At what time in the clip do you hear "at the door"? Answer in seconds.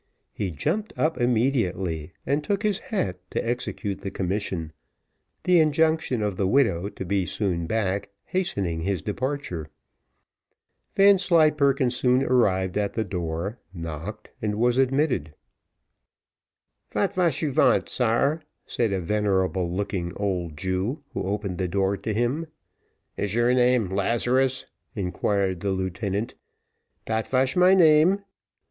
12.79-13.59